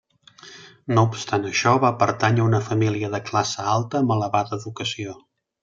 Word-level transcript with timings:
No 0.95 1.03
obstant 1.07 1.45
això, 1.49 1.73
va 1.83 1.91
pertànyer 1.99 2.43
a 2.45 2.47
una 2.53 2.63
família 2.71 3.13
de 3.17 3.21
classe 3.29 3.69
alta, 3.77 4.03
amb 4.03 4.17
elevada 4.19 4.61
educació. 4.63 5.17